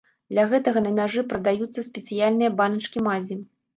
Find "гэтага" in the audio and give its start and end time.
0.53-0.79